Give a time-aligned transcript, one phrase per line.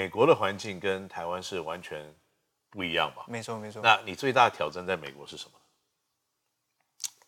[0.00, 2.02] 美国的环境跟台湾是完全
[2.70, 3.26] 不一样吧？
[3.28, 3.82] 没错，没错。
[3.82, 5.52] 那你最大的挑战在美国是什么？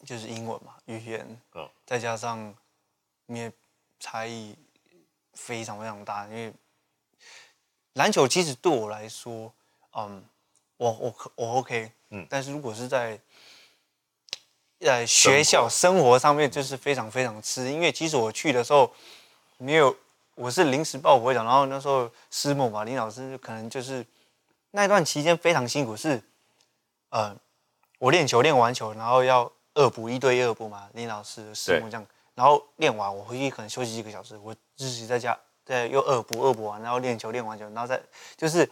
[0.06, 2.38] 就是英文嘛，语言，嗯，再加上
[3.26, 3.52] 因为
[4.00, 4.56] 差异
[5.34, 6.24] 非常非常大。
[6.28, 6.50] 因为
[7.92, 9.52] 篮球其实对我来说，
[9.94, 10.24] 嗯，
[10.78, 13.20] 我我我 OK，嗯，但是如果是在
[14.80, 17.70] 在学校生活上面，就是非常非常吃。
[17.70, 18.94] 因为其实我去的时候
[19.58, 19.94] 没有，
[20.42, 24.04] 我是临时抱佛脚，然后那时候师母嘛，林老师可能就是
[24.72, 26.22] 那段期间非常辛苦，是，
[27.10, 27.36] 呃，
[27.98, 29.50] 我练球练完球，然后要。
[29.74, 35.34] 二补一对一二补嘛，林老师师母这样，然后练完我回去可能休息几个小时，我自己在家
[35.64, 37.98] 再又二补二补完，然后练球练完球，然后再
[38.36, 38.68] 就是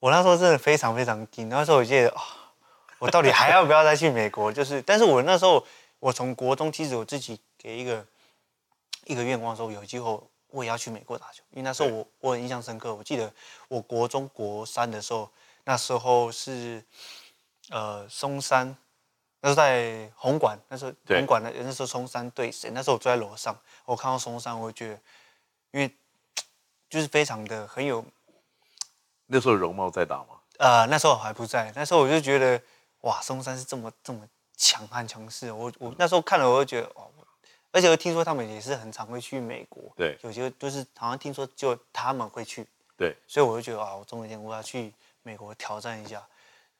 [0.00, 2.22] 我那时候真的非常非常紧，那时候我记得啊，
[2.98, 4.52] 我到底还要不要再去美国？
[4.52, 5.64] 就是，但是我那时候
[6.00, 8.04] 我从国中其实我自己给一个
[9.06, 13.32] 一个愿望说，有机会我也要去美国打球，因为那时候我我很印象深刻，我记得
[13.68, 15.30] 我国中国三的时候，
[15.64, 16.84] 那时候是
[17.70, 18.76] 呃松山。
[19.44, 22.70] 那是在红馆，那时候红馆的那时候松山对谁？
[22.70, 25.00] 那时候我坐在楼上，我看到松山，我觉得，
[25.72, 25.96] 因为
[26.88, 28.04] 就是非常的很有。
[29.26, 30.38] 那时候容貌在打吗？
[30.58, 31.72] 呃，那时候还不在。
[31.74, 32.62] 那时候我就觉得，
[33.00, 34.20] 哇，松山是这么这么
[34.56, 35.50] 强悍强势。
[35.50, 37.10] 我我那时候看了，我就觉得，哦，
[37.72, 39.82] 而且我听说他们也是很常会去美国。
[39.96, 40.16] 对。
[40.22, 42.64] 有些就是好像听说就他们会去。
[42.96, 43.16] 对。
[43.26, 44.92] 所以我就觉得啊，我终有一天我要去
[45.22, 46.24] 美国挑战一下。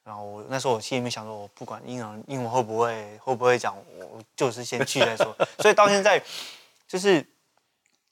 [0.05, 5.33] 然后我那时候我心里面想说，我不管英文英文会不会会不会讲，我就是先去再说。
[5.59, 6.21] 所以到现在，
[6.87, 7.25] 就是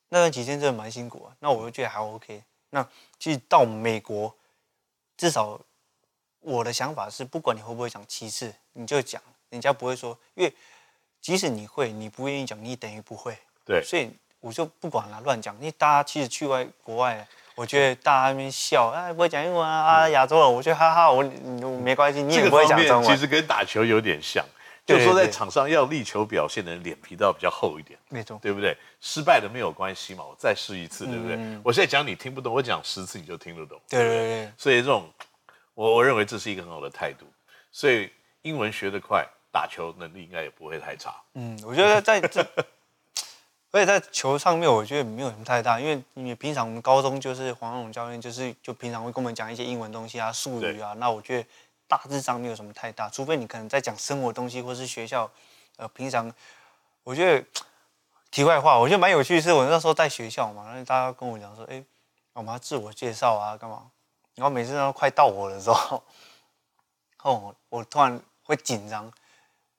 [0.07, 1.35] 那段期间真的蛮辛苦啊。
[1.39, 2.41] 那我就觉得还 OK。
[2.69, 2.87] 那
[3.19, 4.33] 其实到美国，
[5.17, 5.59] 至少
[6.39, 10.55] 我的想法是，不管你会不会讲，其次你就讲，人家不会说，因为
[11.21, 13.37] 即使你会，你不愿意讲，你等于不会。
[13.63, 13.81] 对。
[13.83, 15.55] 所以我就不管了，乱讲。
[15.59, 17.25] 因为大家其实去外国外。
[17.53, 23.03] 我觉得大家那边笑，哎，不会讲英文啊，啊，亚洲人，我觉得哈哈，我我没关系，你也不会讲中文。
[23.03, 24.43] 其实跟打球有点像，
[24.85, 28.75] 就是说在场上要力求表现的人，脸皮都要比较厚一点，没错，对不对？
[29.01, 31.35] 失败了没有关系嘛，我再试一次，对不对？
[31.35, 34.51] 嗯、我现在讲你听不懂，我讲十次你就听得懂，对对对，对。
[34.57, 35.07] 所以这种，
[35.75, 37.27] 我我认为这是一个很好的态度。
[37.71, 38.09] 所以
[38.43, 41.15] 英文学得快，打球能力应该也不会太差。
[41.33, 42.45] 嗯，我觉得在这。
[43.73, 50.91] 而且在球上面，我觉得没有什么太大，因为你平常我们高中就是黄龙教练，就是就平常会跟我们讲一些英文东西啊、术语啊。
[50.97, 51.47] 那我觉得
[51.87, 55.31] 大致上没有什么太大，除非你可能在讲生活东西，或是学校，
[55.77, 56.29] 呃，平常
[57.03, 57.45] 我觉得
[58.29, 61.81] 题外话，我觉得蛮有趣的是，我那时候在学校嘛，然后大家跟我讲说，哎，
[62.33, 63.83] 我们要自我介绍啊，干嘛？
[64.35, 66.03] 然后每次都快到我的时候，
[67.23, 69.09] 哦，我突然会紧张。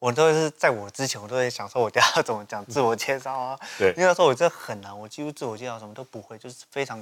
[0.02, 3.56] 我都是在我之前，我都在想说，我等下要怎么讲自我介绍啊？
[3.78, 7.00] 对，因为那时候我真的很难，我几乎自我介绍什么都不会，就是非常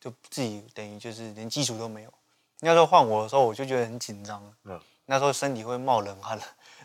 [0.00, 2.12] 就自己等于就是连基础都没有。
[2.60, 4.40] 那时候换我的时候，我就觉得很紧张。
[4.62, 6.38] 嗯，那时候身体会冒冷汗，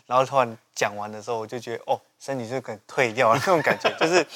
[0.04, 4.26] 然后突然讲完的时候，我就觉得哦，身体就可能退掉了那种感觉，就是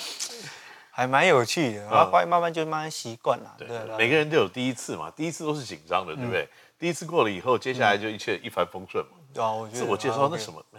[0.92, 1.82] 还蛮有趣的。
[1.86, 3.52] 然后后来慢慢就慢慢习惯了。
[3.58, 3.66] 对，
[3.98, 6.48] 每个人都有第一次嘛，第一次都是紧张的，对不对？
[6.78, 9.12] 第一次过了以后，接下来就一切一帆风顺嘛。
[9.34, 10.64] 对啊，我觉得自我介绍那什么。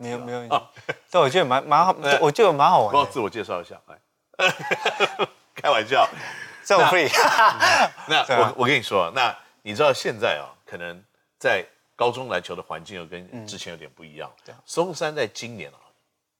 [0.00, 0.56] 没问题，没有没有问题。
[1.10, 2.92] 但我觉得蛮蛮好，我觉得蛮好玩。
[2.92, 3.98] 帮我自我介绍一下，来，
[5.54, 6.08] 开玩笑，
[6.64, 7.10] 这么 free。
[8.06, 11.02] 那 我我跟你说，那你知道现在啊，可能
[11.38, 11.64] 在
[11.96, 14.30] 高中篮球的环境又跟之前有点不一样。
[14.44, 15.78] 对，松山在今年啊，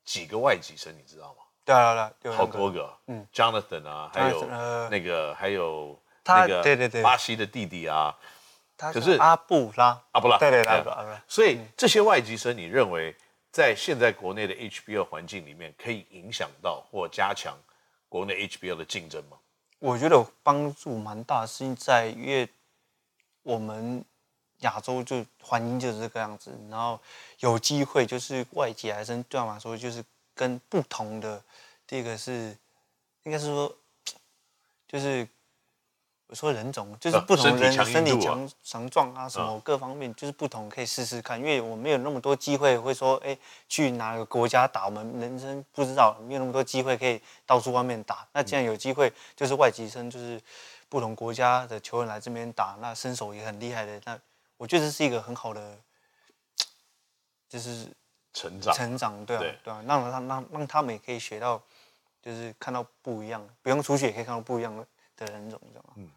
[0.05, 1.43] 几个外籍生，你知道吗？
[1.65, 2.93] 对啊，对，好多个。
[3.07, 4.45] 嗯，Jonathan 啊，还有
[4.91, 8.15] 那个，还有那个，对对对，巴西的弟弟啊。
[8.93, 11.23] 可是阿布拉，阿布拉，对对对，阿布拉。
[11.29, 13.17] 所以这些外籍生，你认为
[13.53, 17.55] 在现在国内的 HBO 环境里面，可以影响到或加强
[18.09, 19.39] 国内 HBO 的竞争吗？
[19.79, 22.49] 我觉得帮助蛮大，是在因为
[23.43, 24.05] 我们
[24.61, 26.99] 亚洲就环境就是这个样子，然后
[27.41, 30.03] 有机会就是外籍来生，对我来说就是
[30.35, 31.45] 跟不同的，
[31.87, 32.57] 第一个是
[33.25, 33.77] 应该是说
[34.89, 35.29] 就是。
[36.35, 41.39] 说人种就是不同人身体强强壮啊，什么各方面就是不同，可以试试看。
[41.39, 43.37] 因为我没有那么多机会，会说哎，
[43.69, 48.27] 去哪个国家打，我们人生不知道，没有那么多机会可以到处外面打。
[48.33, 50.41] 那既然有机会，就是外籍生，就是
[50.89, 54.01] 不同国家的球员来这边打，那身手也很厉害的。
[54.05, 54.19] 那
[54.57, 55.77] 我觉得这是一个很好的，
[57.49, 57.87] 就是
[58.33, 61.61] 成长成长，对啊对啊，让他让让他们也可以学到，
[62.23, 64.87] 就是看到不一样，不用出去也可以看到不一样的
[65.17, 65.93] 的人种，知道吗？
[65.97, 66.09] 嗯。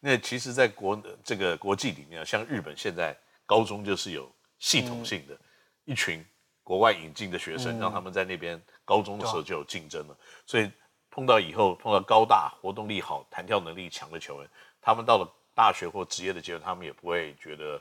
[0.00, 3.14] 那其实，在国这个国际里面，像日本现在
[3.44, 5.38] 高中就是有系统性的，
[5.84, 6.24] 一群
[6.62, 10.16] 国外引进的学生，让他们在那边高中的时候就有竞争了。
[10.46, 10.70] 所以
[11.10, 14.48] 碰到以后碰到高大、活动力好、弹跳能力强的球员，
[14.80, 17.80] 他们到了大学或职业的阶段，他们也不会觉得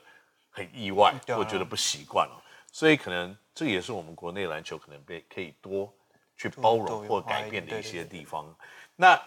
[0.49, 2.43] 很意外，啊、或觉得不习惯了。
[2.71, 5.91] 所以可能这也是我们国内篮球可能被可以多
[6.37, 8.53] 去包容或改变的一些地方。
[8.95, 9.17] 那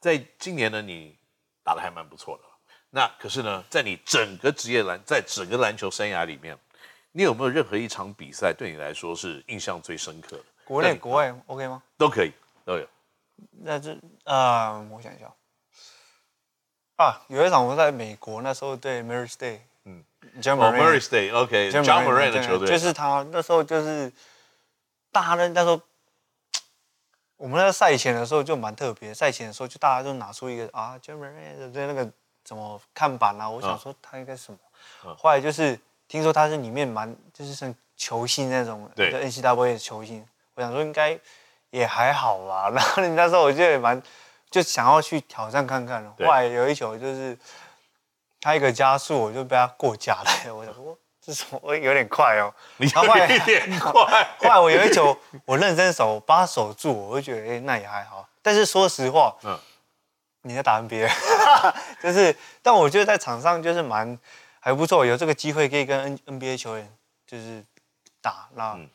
[0.00, 1.16] 在今年呢，你
[1.68, 2.44] 打得还蛮不错的。
[2.88, 6.56] 那可是呢，在你整个职业篮，在整个篮球生涯里面，
[7.12, 10.44] 你有没有任何一场比赛对你来说是印象最深刻的？
[10.64, 11.82] 国内、国外 OK 吗？
[11.98, 12.32] 都可以，
[12.64, 12.88] 都有。
[13.50, 13.92] 那这
[14.24, 15.30] 啊、呃，我想一下
[16.96, 20.02] 啊，有一场我在美国那时候对 Murray State，嗯
[20.40, 24.10] Ja Morant State，OK，Ja Morant 的球队，就是他那时候就是
[25.12, 25.78] 大家那时候，
[27.38, 32.06] 我们那个赛前的时候就蛮特别，赛前的时候就大家就拿出一个啊 Ja Morant 的那个
[32.44, 34.58] 怎么看板啊，我想说他应该什么，
[35.06, 41.18] 嗯、后来就是听说他是里面蛮就是像球星那种，对，N C W A 的球星，我想说应该。
[41.70, 44.02] 也还好吧， 然后你那时候我就也蛮，
[44.48, 46.02] 就想要去挑战看看。
[46.18, 47.38] 后来有一球就是
[48.40, 50.54] 他一个加速，我就被他过假了。
[50.54, 50.96] 我想说
[51.62, 52.52] 我有点快哦。
[52.78, 54.28] 你有一点快。
[54.38, 58.28] 快我有一球，我认真守，把他守住，我就觉得哎，那也还好。
[58.42, 59.58] 但是说实话，嗯，
[60.42, 61.10] 你在打 NBA，
[62.02, 64.18] 就是，但我觉得在场上就是蛮
[64.60, 66.92] 还不错，有这个机会可以跟 N NBA 球员
[67.26, 67.64] 就是
[68.20, 68.72] 打那。
[68.72, 68.88] 嗯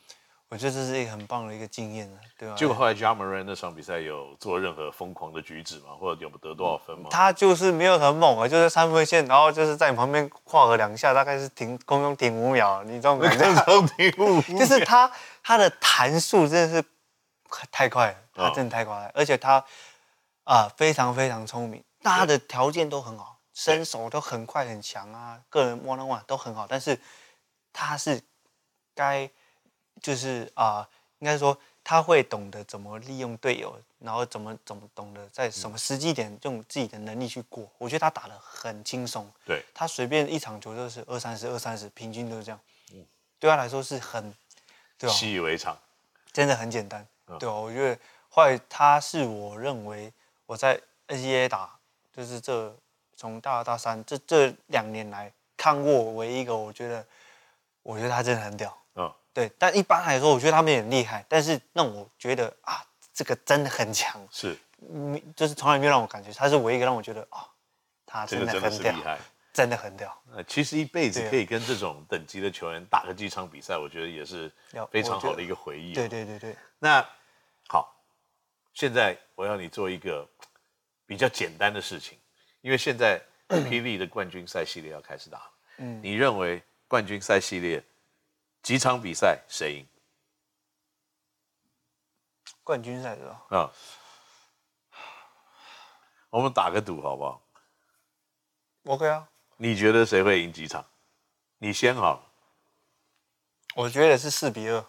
[0.53, 2.07] 我觉得这是一个很棒的一个经验，
[2.37, 2.55] 对吧？
[2.55, 5.95] 结果后来 Ja Morant 那场比赛有做任何疯狂的举止吗？
[5.99, 7.09] 或者有得多少分吗？
[7.09, 13.27] 他就是没有很猛啊，就是三分线，然后就是在你旁边跨了两下，大概是停空中停五秒，你知道吗？
[13.65, 15.11] 空中停五秒，就是他
[15.41, 16.87] 他的弹速真的是
[17.71, 19.55] 太快了，他真的太快了，哦、而且他
[20.43, 26.99] 啊、呃、非常非常聪明，他的条件都很好，身手都很快很强啊，个人 one on one 都很好，但是
[27.73, 28.21] 他是
[28.93, 29.31] 该。
[30.03, 30.87] 就是啊、呃，
[31.19, 37.67] 应该说他会懂得怎么利用队友，然后怎么怎么懂得在什么时机点用自己的能力去过。
[37.77, 42.59] 我觉得他打的很轻松，对，他随便一场球就是二三十、二三十，平均都是这样。
[42.91, 43.03] 嗯，
[43.39, 44.33] 对他来说是很，
[44.97, 45.15] 对吧？
[45.15, 45.77] 习以为常，
[46.31, 47.55] 真的很简单，嗯、对吧？
[47.55, 47.97] 我觉得
[48.29, 50.11] 后来他是我认为
[50.45, 51.77] 我在 NCAA 打，
[52.15, 52.75] 就是这
[53.15, 57.05] 从大二大三这这两年来看过唯一一个，我觉得
[57.83, 58.77] 我觉得他真的很屌。
[59.33, 61.25] 对，但一般来说，我觉得他们也很厉害。
[61.27, 64.55] 但是让我觉得啊，这个真的很强，是，
[65.35, 67.49] 就是从来没有让我感觉他是唯一一个让我觉得啊，
[68.05, 69.17] 他真的很屌，厉害，
[69.51, 70.15] 真的很屌。
[70.31, 74.51] 呃，其实一辈子可以跟这种等级的球员打个几场比赛，我觉得也是
[74.91, 75.93] 非常好的一个回忆。
[75.93, 76.55] 对对对对。
[76.77, 77.03] 那
[77.67, 77.91] 好，
[78.75, 80.27] 现在我要你做一个
[81.07, 82.19] 比较简单的事情，
[82.61, 83.19] 因为现在
[83.49, 85.41] PV 的冠军赛系列要开始打。
[85.77, 87.83] 嗯，你认为冠军赛系列？
[88.63, 89.87] 几场比赛谁赢？
[92.63, 93.45] 冠军赛是吧？
[93.49, 93.71] 啊，
[96.29, 97.45] 我们打个赌好不好
[98.85, 99.29] ？OK 啊。
[99.57, 100.85] 你觉得谁会赢几场？
[101.57, 102.31] 你先好。
[103.75, 104.85] 我觉得是四比二。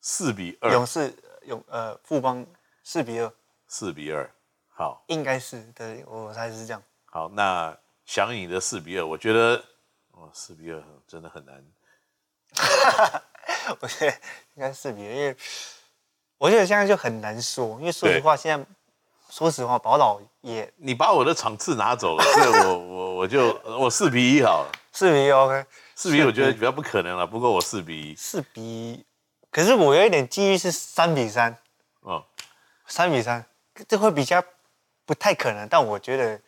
[0.00, 0.72] 四比二。
[0.72, 2.46] 勇士勇呃富邦
[2.82, 3.30] 四比二。
[3.68, 4.34] 四比二，
[4.68, 5.04] 好。
[5.08, 6.82] 应该是对，我猜是这样。
[7.04, 9.62] 好，那想赢的四比二，我觉得
[10.12, 11.73] 哦，四比二真的很难。
[13.80, 14.16] 我觉得
[14.54, 15.36] 应该是别，因为
[16.38, 18.66] 我觉得现在就很难说，因为说实话，现在
[19.30, 25.64] 说实话，宝岛也你把我的场次拿走了，所以我 我我就我四比一好了，四比一 OK，
[25.94, 29.04] 四比一我觉得比较不可能了，不过我四比一，四比一，
[29.50, 31.56] 可是我有一点机遇是三比三，
[32.00, 32.24] 哦，
[32.86, 33.44] 三比三，
[33.88, 34.42] 这会比较
[35.04, 36.40] 不太可能，但我觉得。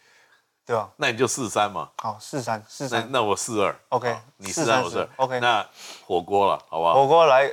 [0.66, 0.90] 对吧？
[0.96, 1.88] 那你就四三嘛。
[1.98, 3.06] 好，四三四三。
[3.12, 3.74] 那我四二。
[3.90, 5.08] OK，你四三我四二。
[5.16, 5.64] OK，那
[6.04, 6.94] 火锅了，好不好？
[6.94, 7.48] 火锅来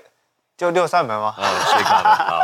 [0.57, 1.35] 就六扇门吗？
[1.37, 2.09] 嗯，谁看的？
[2.25, 2.41] 好。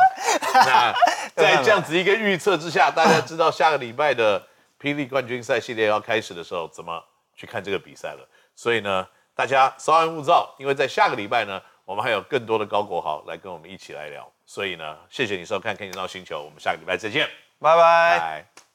[0.54, 0.94] 那
[1.36, 4.40] 在这样子一个预测之下，大家知道下个礼拜的
[4.80, 7.04] 霹雳冠军赛系列要开始的时候，怎么
[7.36, 8.28] 去看这个比赛了？
[8.56, 14.30] 所以呢，大家稍安勿躁，因为在下个礼拜呢，我们还有更多的高国豪来跟我们一起来聊。
[14.46, 17.28] 所以呢，谢谢你收看《Ken 节目星球》，我们下个礼拜再见，
[17.60, 18.69] 拜拜。